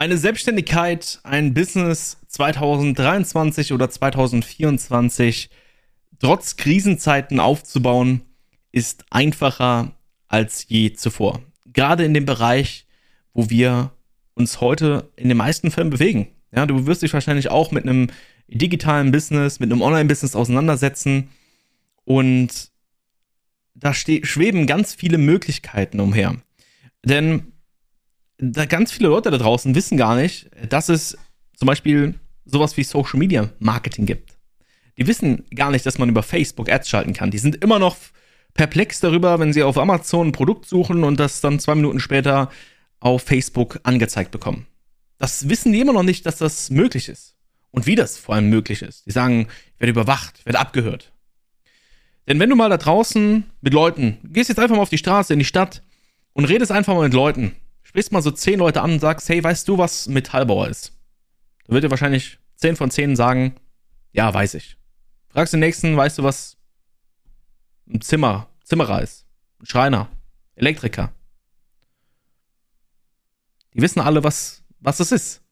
[0.00, 5.50] Eine Selbstständigkeit, ein Business 2023 oder 2024
[6.18, 8.22] trotz Krisenzeiten aufzubauen,
[8.72, 9.94] ist einfacher
[10.26, 11.42] als je zuvor.
[11.66, 12.86] Gerade in dem Bereich,
[13.34, 13.92] wo wir
[14.32, 16.28] uns heute in den meisten Fällen bewegen.
[16.50, 18.06] Ja, du wirst dich wahrscheinlich auch mit einem
[18.48, 21.28] digitalen Business, mit einem Online-Business auseinandersetzen
[22.06, 22.70] und
[23.74, 26.36] da schweben ganz viele Möglichkeiten umher.
[27.04, 27.49] Denn
[28.40, 31.16] da ganz viele Leute da draußen wissen gar nicht, dass es
[31.56, 34.36] zum Beispiel sowas wie Social Media Marketing gibt.
[34.96, 37.30] Die wissen gar nicht, dass man über Facebook Ads schalten kann.
[37.30, 37.96] Die sind immer noch
[38.54, 42.50] perplex darüber, wenn sie auf Amazon ein Produkt suchen und das dann zwei Minuten später
[42.98, 44.66] auf Facebook angezeigt bekommen.
[45.18, 47.36] Das wissen die immer noch nicht, dass das möglich ist.
[47.70, 49.06] Und wie das vor allem möglich ist.
[49.06, 51.12] Die sagen, ich werde überwacht, ich werde abgehört.
[52.26, 55.32] Denn wenn du mal da draußen mit Leuten, gehst jetzt einfach mal auf die Straße,
[55.32, 55.82] in die Stadt
[56.32, 57.54] und redest einfach mal mit Leuten,
[57.90, 60.96] sprichst mal so zehn Leute an und sagst, hey, weißt du, was Metallbauer ist?
[61.64, 63.56] Da wird dir wahrscheinlich zehn von zehn sagen,
[64.12, 64.76] ja, weiß ich.
[65.28, 66.56] Fragst den nächsten, weißt du, was
[67.92, 69.26] ein Zimmer, Zimmerer ist?
[69.58, 70.08] Ein Schreiner,
[70.54, 71.12] Elektriker.
[73.74, 75.42] Die wissen alle, was, was das ist.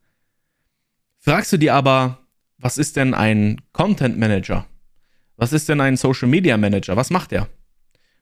[1.19, 2.25] Fragst du dir aber,
[2.57, 4.65] was ist denn ein Content Manager?
[5.35, 6.97] Was ist denn ein Social Media Manager?
[6.97, 7.49] Was macht er?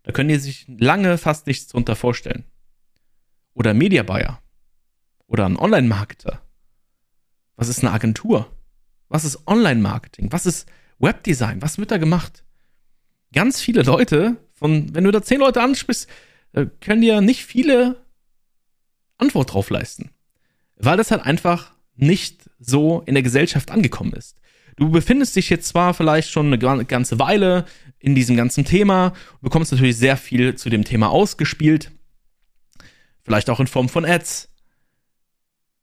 [0.04, 2.46] Da können die sich lange fast nichts drunter vorstellen
[3.56, 4.40] oder Media Buyer
[5.26, 6.40] oder ein Online-Marketer?
[7.56, 8.52] Was ist eine Agentur?
[9.08, 10.30] Was ist Online-Marketing?
[10.30, 10.68] Was ist
[10.98, 11.62] Webdesign?
[11.62, 12.44] Was wird da gemacht?
[13.32, 16.08] Ganz viele Leute, von, wenn du da zehn Leute ansprichst,
[16.52, 18.04] äh, können dir nicht viele
[19.16, 20.10] Antwort drauf leisten.
[20.76, 24.36] Weil das halt einfach nicht so in der Gesellschaft angekommen ist.
[24.76, 27.64] Du befindest dich jetzt zwar vielleicht schon eine ganze Weile
[27.98, 31.90] in diesem ganzen Thema, bekommst natürlich sehr viel zu dem Thema ausgespielt,
[33.26, 34.48] Vielleicht auch in Form von Ads.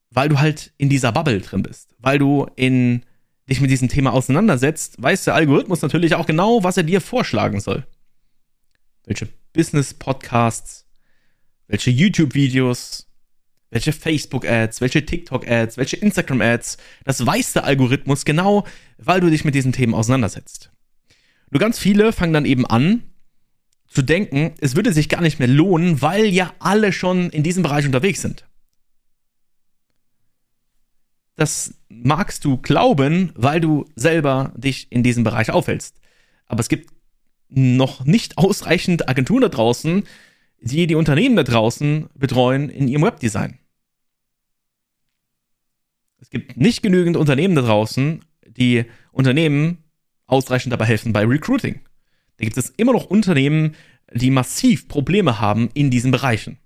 [0.09, 1.93] Weil du halt in dieser Bubble drin bist.
[1.99, 3.03] Weil du in
[3.49, 7.59] dich mit diesem Thema auseinandersetzt, weiß der Algorithmus natürlich auch genau, was er dir vorschlagen
[7.59, 7.85] soll.
[9.03, 10.85] Welche Business-Podcasts,
[11.67, 13.09] welche YouTube-Videos,
[13.71, 16.77] welche Facebook-Ads, welche TikTok-Ads, welche Instagram-Ads.
[17.03, 18.65] Das weiß der Algorithmus genau,
[18.97, 20.71] weil du dich mit diesen Themen auseinandersetzt.
[21.49, 23.03] Nur ganz viele fangen dann eben an,
[23.93, 27.61] zu denken, es würde sich gar nicht mehr lohnen, weil ja alle schon in diesem
[27.61, 28.45] Bereich unterwegs sind.
[31.35, 35.99] Das magst du glauben, weil du selber dich in diesem Bereich aufhältst.
[36.47, 36.91] Aber es gibt
[37.49, 40.03] noch nicht ausreichend Agenturen da draußen,
[40.61, 43.59] die die Unternehmen da draußen betreuen in ihrem Webdesign.
[46.19, 49.83] Es gibt nicht genügend Unternehmen da draußen, die Unternehmen
[50.25, 51.81] ausreichend dabei helfen bei Recruiting.
[52.37, 53.75] Da gibt es immer noch Unternehmen,
[54.13, 56.57] die massiv Probleme haben in diesen Bereichen.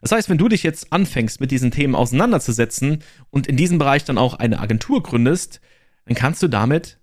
[0.00, 4.04] Das heißt, wenn du dich jetzt anfängst, mit diesen Themen auseinanderzusetzen und in diesem Bereich
[4.04, 5.60] dann auch eine Agentur gründest,
[6.06, 6.98] dann kannst du damit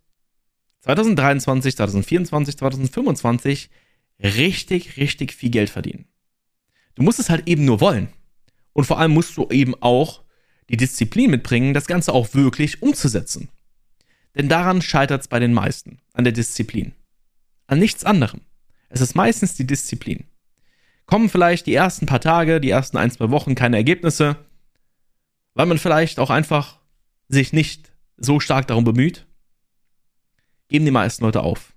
[0.82, 3.70] 2023, 2024, 2025
[4.22, 6.08] richtig, richtig viel Geld verdienen.
[6.96, 8.10] Du musst es halt eben nur wollen.
[8.74, 10.24] Und vor allem musst du eben auch
[10.70, 13.50] die Disziplin mitbringen, das Ganze auch wirklich umzusetzen.
[14.36, 16.94] Denn daran scheitert es bei den meisten, an der Disziplin
[17.70, 18.42] an nichts anderem.
[18.90, 20.26] Es ist meistens die Disziplin.
[21.06, 24.38] Kommen vielleicht die ersten paar Tage, die ersten ein, zwei Wochen keine Ergebnisse,
[25.54, 26.80] weil man vielleicht auch einfach
[27.28, 29.28] sich nicht so stark darum bemüht,
[30.68, 31.74] geben die meisten Leute auf.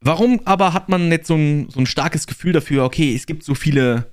[0.00, 3.44] Warum aber hat man nicht so ein, so ein starkes Gefühl dafür, okay, es gibt
[3.44, 4.12] so viele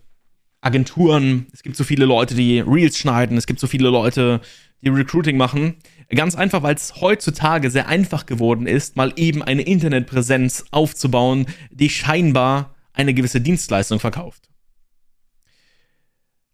[0.61, 4.41] Agenturen, es gibt so viele Leute, die Reels schneiden, es gibt so viele Leute,
[4.85, 5.75] die Recruiting machen.
[6.09, 11.90] Ganz einfach, weil es heutzutage sehr einfach geworden ist, mal eben eine Internetpräsenz aufzubauen, die
[11.90, 14.50] scheinbar eine gewisse Dienstleistung verkauft.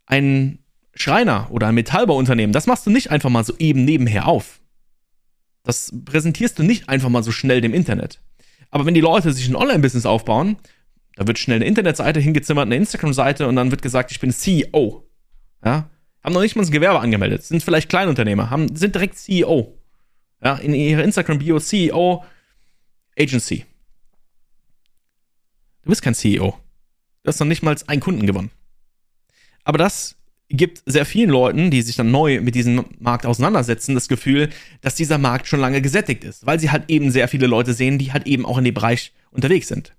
[0.06, 0.60] Ein
[0.96, 4.62] Schreiner oder ein Metallbauunternehmen, das machst du nicht einfach mal so eben nebenher auf.
[5.64, 8.22] Das präsentierst du nicht einfach mal so schnell dem Internet.
[8.72, 10.58] Aber wenn die Leute sich ein Online-Business aufbauen,
[11.16, 15.08] da wird schnell eine Internetseite hingezimmert, eine Instagram-Seite und dann wird gesagt, ich bin CEO.
[15.64, 15.91] Ja,
[16.24, 19.78] haben noch nicht mal ein Gewerbe angemeldet, sind vielleicht Kleinunternehmer, haben, sind direkt CEO.
[20.44, 22.24] Ja, in ihrer Instagram-Bio CEO
[23.18, 23.66] Agency.
[25.84, 26.58] Du bist kein CEO.
[27.24, 28.52] Du hast noch nicht mal einen Kunden gewonnen.
[29.64, 30.16] Aber das
[30.50, 34.50] gibt sehr vielen Leuten, die sich dann neu mit diesem Markt auseinandersetzen, das Gefühl,
[34.82, 37.98] dass dieser Markt schon lange gesättigt ist, weil sie halt eben sehr viele Leute sehen,
[37.98, 39.96] die halt eben auch in dem Bereich unterwegs sind.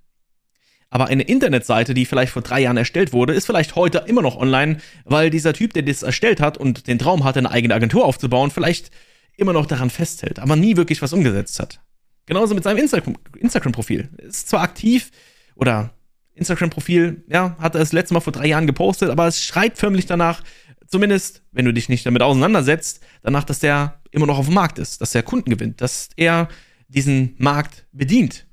[0.92, 4.36] Aber eine Internetseite, die vielleicht vor drei Jahren erstellt wurde, ist vielleicht heute immer noch
[4.36, 8.04] online, weil dieser Typ, der das erstellt hat und den Traum hatte, eine eigene Agentur
[8.04, 8.90] aufzubauen, vielleicht
[9.38, 11.80] immer noch daran festhält, aber nie wirklich was umgesetzt hat.
[12.26, 14.10] Genauso mit seinem Instagram-Profil.
[14.18, 15.10] Ist zwar aktiv
[15.54, 15.94] oder
[16.34, 20.04] Instagram-Profil, ja, hat er das letzte Mal vor drei Jahren gepostet, aber es schreit förmlich
[20.04, 20.42] danach,
[20.92, 24.78] Zumindest, wenn du dich nicht damit auseinandersetzt, danach, dass der immer noch auf dem Markt
[24.78, 26.48] ist, dass er Kunden gewinnt, dass er
[26.88, 28.46] diesen Markt bedient.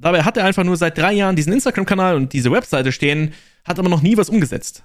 [0.00, 3.78] Dabei hat er einfach nur seit drei Jahren diesen Instagram-Kanal und diese Webseite stehen, hat
[3.78, 4.84] aber noch nie was umgesetzt.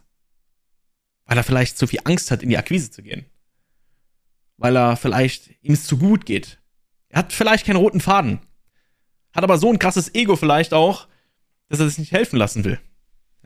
[1.25, 3.25] Weil er vielleicht zu viel Angst hat, in die Akquise zu gehen.
[4.57, 6.59] Weil er vielleicht ihm es zu gut geht.
[7.07, 8.39] Er hat vielleicht keinen roten Faden.
[9.33, 11.07] Hat aber so ein krasses Ego vielleicht auch,
[11.69, 12.79] dass er sich nicht helfen lassen will.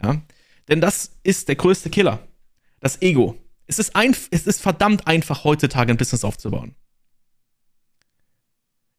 [0.01, 0.21] Ja?
[0.68, 2.27] Denn das ist der größte Killer.
[2.80, 3.38] Das Ego.
[3.68, 6.75] Es ist, ein, es ist verdammt einfach, heutzutage ein Business aufzubauen.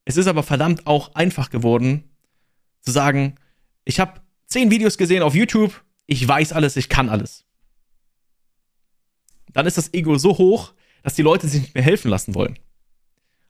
[0.04, 2.09] Es ist aber verdammt auch einfach geworden,
[2.80, 3.36] zu sagen,
[3.84, 7.44] ich habe zehn Videos gesehen auf YouTube, ich weiß alles, ich kann alles.
[9.52, 12.58] Dann ist das Ego so hoch, dass die Leute sich nicht mehr helfen lassen wollen.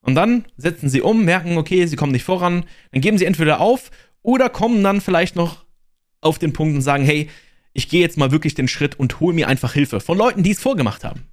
[0.02, 3.60] Und dann setzen sie um, merken, okay, sie kommen nicht voran, dann geben sie entweder
[3.60, 3.90] auf
[4.22, 5.64] oder kommen dann vielleicht noch
[6.20, 7.28] auf den Punkt und sagen, hey,
[7.72, 10.50] ich gehe jetzt mal wirklich den Schritt und hole mir einfach Hilfe von Leuten, die
[10.50, 11.26] es vorgemacht haben.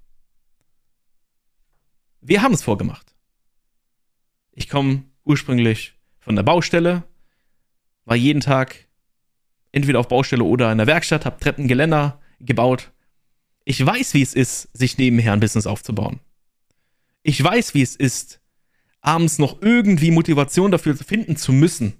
[2.22, 3.16] Wir haben es vorgemacht.
[4.52, 7.04] Ich komme ursprünglich von der Baustelle,
[8.08, 8.88] war jeden Tag
[9.74, 12.92] entweder auf Baustelle oder in der Werkstatt, habe Treppengeländer gebaut.
[13.66, 16.22] Ich weiß, wie es ist, sich nebenher ein Business aufzubauen.
[17.22, 18.40] Ich weiß, wie es ist,
[19.02, 21.96] abends noch irgendwie Motivation dafür finden zu müssen,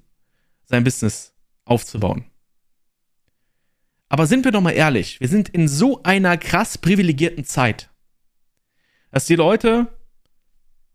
[0.64, 1.34] sein Business
[1.66, 2.24] aufzubauen.
[4.08, 7.90] Aber sind wir doch mal ehrlich, wir sind in so einer krass privilegierten Zeit,
[9.12, 9.88] dass die Leute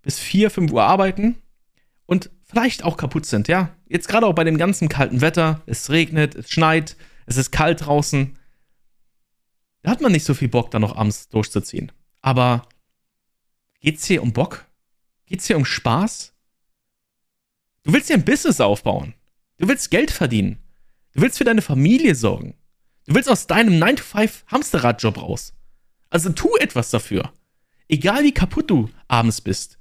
[0.01, 1.37] bis 4, 5 Uhr arbeiten
[2.07, 3.75] und vielleicht auch kaputt sind, ja.
[3.89, 6.97] Jetzt gerade auch bei dem ganzen kalten Wetter, es regnet, es schneit,
[7.27, 8.39] es ist kalt draußen.
[9.83, 11.91] Da hat man nicht so viel Bock, da noch abends durchzuziehen.
[12.21, 12.69] Aber
[13.81, 14.67] geht's hier um Bock?
[15.27, 16.35] Geht's hier um Spaß?
[17.85, 19.15] Du willst dir ein Business aufbauen.
[19.57, 20.59] Du willst Geld verdienen.
[21.13, 22.55] Du willst für deine Familie sorgen.
[23.07, 25.55] Du willst aus deinem 9-to-5 Hamsterradjob raus.
[26.11, 27.33] Also tu etwas dafür.
[27.89, 29.79] Egal wie kaputt du abends bist.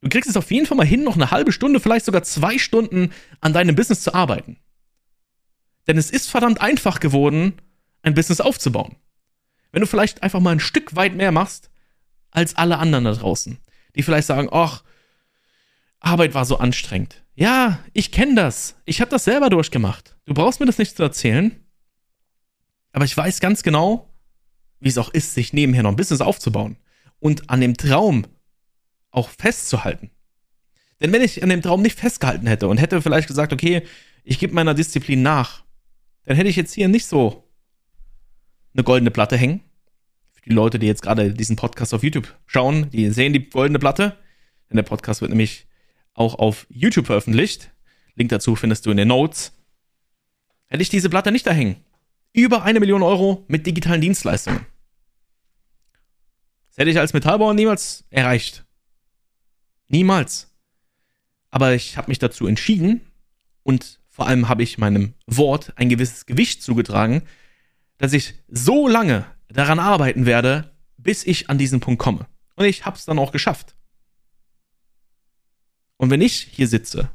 [0.00, 2.58] Du kriegst es auf jeden Fall mal hin, noch eine halbe Stunde, vielleicht sogar zwei
[2.58, 4.56] Stunden an deinem Business zu arbeiten.
[5.86, 7.54] Denn es ist verdammt einfach geworden,
[8.02, 8.96] ein Business aufzubauen.
[9.72, 11.70] Wenn du vielleicht einfach mal ein Stück weit mehr machst
[12.30, 13.58] als alle anderen da draußen,
[13.94, 14.82] die vielleicht sagen, ach,
[16.00, 17.22] Arbeit war so anstrengend.
[17.34, 18.76] Ja, ich kenne das.
[18.86, 20.16] Ich habe das selber durchgemacht.
[20.24, 21.60] Du brauchst mir das nicht zu erzählen.
[22.92, 24.08] Aber ich weiß ganz genau,
[24.80, 26.76] wie es auch ist, sich nebenher noch ein Business aufzubauen
[27.18, 28.26] und an dem Traum
[29.10, 30.10] auch festzuhalten.
[31.00, 33.82] Denn wenn ich an dem Traum nicht festgehalten hätte und hätte vielleicht gesagt, okay,
[34.22, 35.64] ich gebe meiner Disziplin nach,
[36.24, 37.48] dann hätte ich jetzt hier nicht so
[38.74, 39.62] eine goldene Platte hängen.
[40.32, 43.78] Für die Leute, die jetzt gerade diesen Podcast auf YouTube schauen, die sehen die goldene
[43.78, 44.16] Platte.
[44.68, 45.66] Denn der Podcast wird nämlich
[46.14, 47.72] auch auf YouTube veröffentlicht.
[48.14, 49.52] Link dazu findest du in den Notes.
[50.68, 51.76] Hätte ich diese Platte nicht da hängen.
[52.32, 54.66] Über eine Million Euro mit digitalen Dienstleistungen.
[56.68, 58.64] Das hätte ich als Metallbauer niemals erreicht.
[59.90, 60.48] Niemals.
[61.50, 63.00] Aber ich habe mich dazu entschieden
[63.64, 67.22] und vor allem habe ich meinem Wort ein gewisses Gewicht zugetragen,
[67.98, 72.26] dass ich so lange daran arbeiten werde, bis ich an diesen Punkt komme.
[72.54, 73.74] Und ich habe es dann auch geschafft.
[75.96, 77.10] Und wenn ich hier sitze,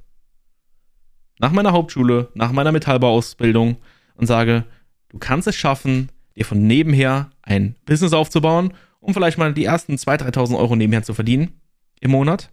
[1.40, 3.78] nach meiner Hauptschule, nach meiner Metallbauausbildung
[4.16, 4.66] und sage,
[5.10, 9.96] du kannst es schaffen, dir von nebenher ein Business aufzubauen, um vielleicht mal die ersten
[9.96, 11.62] 2.000, 3.000 Euro nebenher zu verdienen
[12.00, 12.52] im Monat,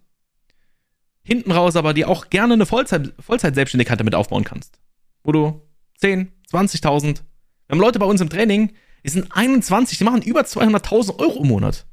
[1.22, 4.80] hinten raus aber dir auch gerne eine Vollzeit, Vollzeit-Selbstständigkeit damit aufbauen kannst.
[5.22, 5.62] Wo du
[5.98, 7.04] 10, 20.000.
[7.04, 7.22] Wir
[7.70, 8.72] haben Leute bei uns im Training,
[9.04, 11.86] die sind 21, die machen über 200.000 Euro im Monat.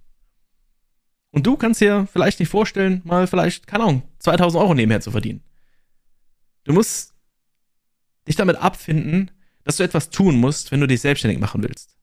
[1.31, 5.12] Und du kannst dir vielleicht nicht vorstellen, mal vielleicht, keine Ahnung, 2000 Euro nebenher zu
[5.12, 5.43] verdienen.
[6.63, 7.13] Du musst
[8.27, 9.31] dich damit abfinden,
[9.63, 11.98] dass du etwas tun musst, wenn du dich selbstständig machen willst.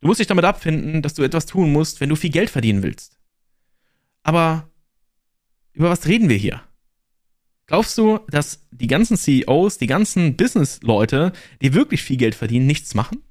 [0.00, 2.82] Du musst dich damit abfinden, dass du etwas tun musst, wenn du viel Geld verdienen
[2.82, 3.18] willst.
[4.22, 4.70] Aber
[5.72, 6.62] über was reden wir hier?
[7.70, 11.30] Glaubst du, dass die ganzen CEOs, die ganzen Business-Leute,
[11.62, 13.22] die wirklich viel Geld verdienen, nichts machen?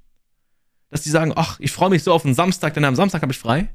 [0.88, 3.32] Dass die sagen, ach, ich freue mich so auf den Samstag, denn am Samstag habe
[3.32, 3.68] ich frei?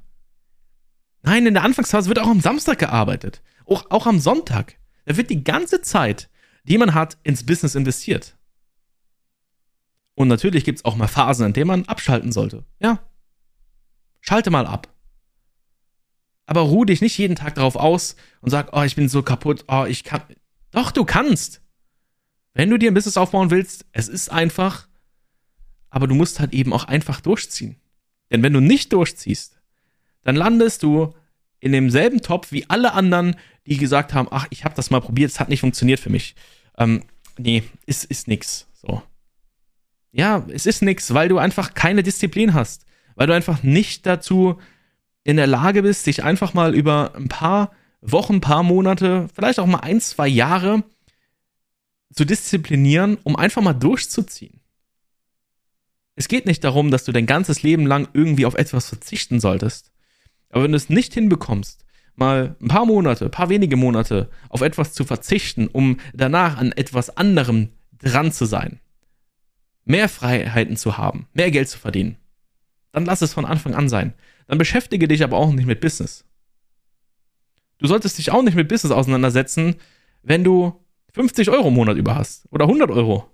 [1.21, 3.43] Nein, in der Anfangsphase wird auch am Samstag gearbeitet.
[3.67, 4.79] Auch, auch am Sonntag.
[5.05, 6.31] Da wird die ganze Zeit,
[6.63, 8.35] die man hat, ins Business investiert.
[10.15, 12.65] Und natürlich gibt es auch mal Phasen, in denen man abschalten sollte.
[12.79, 13.03] Ja.
[14.19, 14.87] Schalte mal ab.
[16.47, 19.65] Aber ruh dich nicht jeden Tag darauf aus und sag, oh, ich bin so kaputt,
[19.67, 20.23] oh, ich kann.
[20.75, 21.61] Doch, du kannst.
[22.53, 24.89] Wenn du dir ein Business aufbauen willst, es ist einfach,
[25.89, 27.77] aber du musst halt eben auch einfach durchziehen.
[28.29, 29.57] Denn wenn du nicht durchziehst,
[30.23, 31.15] dann landest du
[31.61, 35.31] in demselben Topf wie alle anderen, die gesagt haben, ach, ich habe das mal probiert,
[35.31, 36.35] es hat nicht funktioniert für mich.
[36.77, 37.03] Ähm,
[37.37, 38.67] nee, ist, ist nix.
[38.73, 39.01] So.
[40.11, 42.85] Ja, es ist nix, weil du einfach keine Disziplin hast.
[43.15, 44.59] Weil du einfach nicht dazu
[45.23, 47.71] in der Lage bist, dich einfach mal über ein paar
[48.01, 50.83] Wochen, paar Monate, vielleicht auch mal ein, zwei Jahre
[52.13, 54.61] zu disziplinieren, um einfach mal durchzuziehen.
[56.15, 59.91] Es geht nicht darum, dass du dein ganzes Leben lang irgendwie auf etwas verzichten solltest.
[60.49, 61.85] Aber wenn du es nicht hinbekommst,
[62.15, 66.71] mal ein paar Monate, ein paar wenige Monate auf etwas zu verzichten, um danach an
[66.71, 68.79] etwas anderem dran zu sein,
[69.83, 72.17] mehr Freiheiten zu haben, mehr Geld zu verdienen,
[72.93, 74.13] dann lass es von Anfang an sein.
[74.47, 76.23] Dann beschäftige dich aber auch nicht mit Business.
[77.77, 79.75] Du solltest dich auch nicht mit Business auseinandersetzen,
[80.23, 80.73] wenn du
[81.13, 83.29] 50 Euro im Monat über hast oder 100 Euro.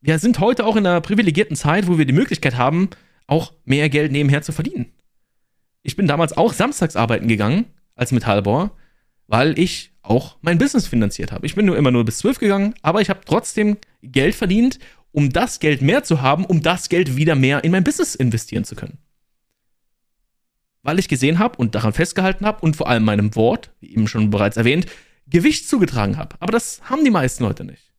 [0.00, 2.90] Wir sind heute auch in einer privilegierten Zeit, wo wir die Möglichkeit haben,
[3.26, 4.92] auch mehr Geld nebenher zu verdienen.
[5.82, 8.70] Ich bin damals auch samstags arbeiten gegangen als Metallbauer,
[9.26, 11.46] weil ich auch mein Business finanziert habe.
[11.46, 14.78] Ich bin nur immer nur bis 12 gegangen, aber ich habe trotzdem Geld verdient,
[15.12, 18.64] um das Geld mehr zu haben, um das Geld wieder mehr in mein Business investieren
[18.64, 18.98] zu können
[20.82, 24.08] weil ich gesehen habe und daran festgehalten habe und vor allem meinem Wort, wie eben
[24.08, 24.86] schon bereits erwähnt,
[25.26, 26.36] Gewicht zugetragen habe.
[26.40, 27.92] Aber das haben die meisten Leute nicht.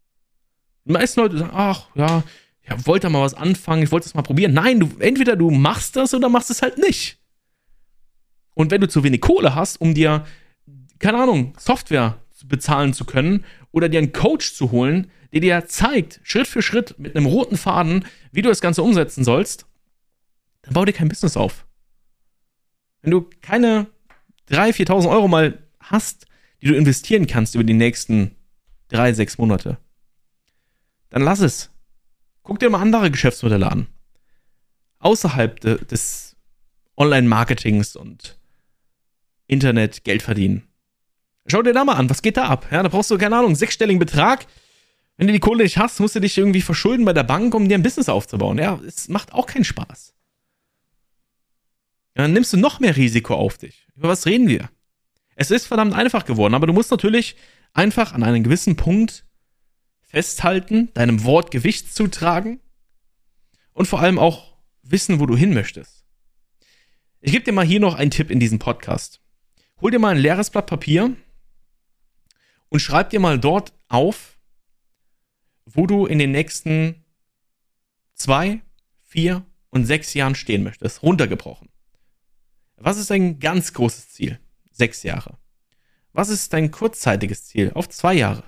[0.86, 2.24] Die meisten Leute sagen, ach ja,
[2.64, 4.54] ich wollte mal was anfangen, ich wollte es mal probieren.
[4.54, 7.20] Nein, du, entweder du machst das oder machst es halt nicht.
[8.56, 10.26] Und wenn du zu wenig Kohle hast, um dir,
[11.00, 16.20] keine Ahnung, Software bezahlen zu können oder dir einen Coach zu holen, der dir zeigt,
[16.24, 19.66] Schritt für Schritt mit einem roten Faden, wie du das Ganze umsetzen sollst,
[20.64, 21.66] dann bau dir kein Business auf.
[23.02, 23.88] Wenn du keine
[24.50, 26.26] 3.000, 4.000 Euro mal hast,
[26.62, 28.36] die du investieren kannst über die nächsten
[28.90, 29.78] drei, sechs Monate,
[31.10, 31.70] dann lass es.
[32.44, 33.88] Guck dir mal andere Geschäftsmodelle an.
[35.00, 36.36] Außerhalb de, des
[36.98, 38.38] Online-Marketings und
[39.48, 40.64] Internet Geld verdienen.
[41.48, 42.68] Schau dir da mal an, was geht da ab?
[42.72, 44.46] Ja, da brauchst du, keine Ahnung, sechsstelligen Betrag.
[45.18, 47.68] Wenn du die Kohle nicht hast, musst du dich irgendwie verschulden bei der Bank, um
[47.68, 48.58] dir ein Business aufzubauen.
[48.58, 50.14] Ja, es macht auch keinen Spaß
[52.20, 53.88] dann nimmst du noch mehr Risiko auf dich.
[53.96, 54.70] Über was reden wir?
[55.36, 57.36] Es ist verdammt einfach geworden, aber du musst natürlich
[57.74, 59.26] einfach an einem gewissen Punkt
[60.02, 62.60] festhalten, deinem Wort Gewicht zutragen
[63.74, 66.04] und vor allem auch wissen, wo du hin möchtest.
[67.22, 69.22] Ich gebe dir mal hier noch einen Tipp in diesem Podcast.
[69.82, 71.16] Hol dir mal ein leeres Blatt Papier
[72.70, 74.40] und schreib dir mal dort auf,
[75.66, 77.06] wo du in den nächsten
[78.14, 78.62] zwei,
[79.04, 81.04] vier und sechs Jahren stehen möchtest.
[81.04, 81.69] Runtergebrochen.
[82.80, 84.40] Was ist dein ganz großes Ziel?
[84.72, 85.38] Sechs Jahre.
[86.14, 87.72] Was ist dein kurzzeitiges Ziel?
[87.74, 88.44] Auf zwei Jahre.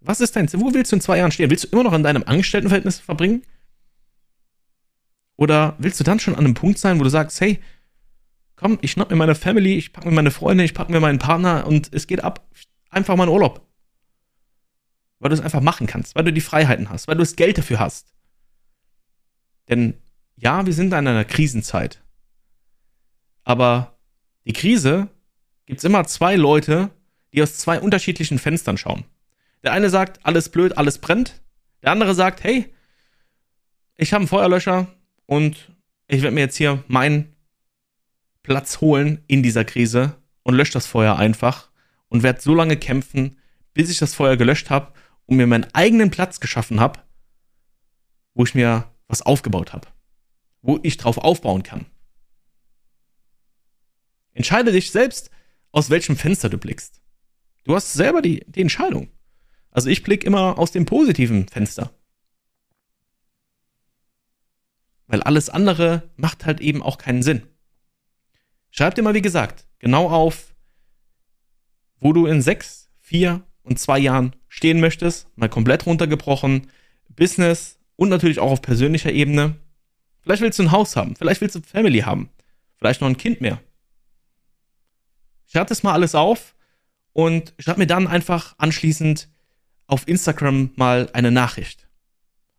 [0.00, 0.60] Was ist dein Ziel?
[0.60, 1.50] Wo willst du in zwei Jahren stehen?
[1.50, 3.42] Willst du immer noch in deinem Angestelltenverhältnis verbringen?
[5.36, 7.60] Oder willst du dann schon an einem Punkt sein, wo du sagst, hey,
[8.56, 11.18] komm, ich schnapp mir meine Family, ich pack mir meine Freunde, ich pack mir meinen
[11.18, 12.48] Partner und es geht ab.
[12.90, 13.66] Einfach mal in Urlaub.
[15.18, 17.58] Weil du es einfach machen kannst, weil du die Freiheiten hast, weil du das Geld
[17.58, 18.12] dafür hast.
[19.68, 19.94] Denn
[20.36, 22.01] ja, wir sind in einer Krisenzeit.
[23.44, 23.98] Aber
[24.44, 25.08] die Krise
[25.66, 26.90] gibt's immer zwei Leute,
[27.32, 29.04] die aus zwei unterschiedlichen Fenstern schauen.
[29.62, 31.40] Der eine sagt, alles blöd, alles brennt.
[31.82, 32.72] Der andere sagt, hey,
[33.96, 34.88] ich habe einen Feuerlöscher
[35.26, 35.72] und
[36.08, 37.34] ich werde mir jetzt hier meinen
[38.42, 41.70] Platz holen in dieser Krise und lösche das Feuer einfach
[42.08, 43.38] und werde so lange kämpfen,
[43.74, 44.92] bis ich das Feuer gelöscht habe
[45.26, 47.00] und mir meinen eigenen Platz geschaffen habe,
[48.34, 49.88] wo ich mir was aufgebaut habe,
[50.60, 51.86] wo ich drauf aufbauen kann.
[54.34, 55.30] Entscheide dich selbst,
[55.70, 57.00] aus welchem Fenster du blickst.
[57.64, 59.10] Du hast selber die, die Entscheidung.
[59.70, 61.92] Also ich blicke immer aus dem positiven Fenster.
[65.06, 67.46] Weil alles andere macht halt eben auch keinen Sinn.
[68.70, 70.54] Schreib dir mal, wie gesagt, genau auf,
[72.00, 76.68] wo du in sechs, vier und zwei Jahren stehen möchtest, mal komplett runtergebrochen,
[77.08, 79.56] Business und natürlich auch auf persönlicher Ebene.
[80.20, 82.30] Vielleicht willst du ein Haus haben, vielleicht willst du Family haben,
[82.76, 83.60] vielleicht noch ein Kind mehr.
[85.52, 86.54] Schreib das mal alles auf
[87.12, 89.28] und schreib mir dann einfach anschließend
[89.86, 91.88] auf Instagram mal eine Nachricht.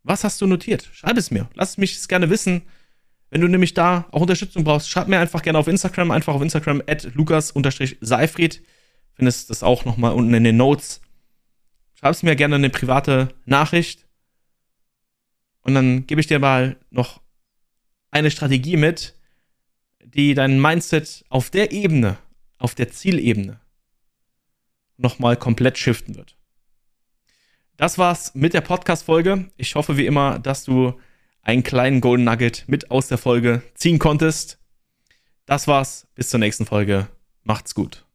[0.03, 0.87] Was hast du notiert?
[0.93, 1.49] Schreib es mir.
[1.55, 2.61] Lass mich es gerne wissen.
[3.31, 6.43] Wenn du nämlich da auch Unterstützung brauchst, schreib mir einfach gerne auf Instagram, einfach auf
[6.43, 8.63] Instagram at lukas-seifried.
[9.15, 11.01] Findest das auch nochmal unten in den Notes.
[11.95, 14.05] Schreib es mir gerne eine private Nachricht.
[15.61, 17.21] Und dann gebe ich dir mal noch
[18.11, 19.15] eine Strategie mit,
[20.05, 22.19] die dein Mindset auf der Ebene
[22.63, 23.59] auf der Zielebene
[24.97, 26.37] nochmal komplett shiften wird.
[27.75, 29.51] Das war's mit der Podcast-Folge.
[29.57, 30.99] Ich hoffe wie immer, dass du
[31.41, 34.59] einen kleinen Golden Nugget mit aus der Folge ziehen konntest.
[35.45, 36.07] Das war's.
[36.15, 37.09] Bis zur nächsten Folge.
[37.43, 38.05] Macht's gut.